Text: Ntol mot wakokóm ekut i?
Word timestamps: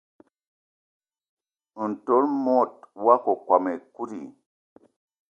Ntol 1.89 2.25
mot 2.43 2.71
wakokóm 3.05 3.65
ekut 3.75 4.11
i? 4.21 4.23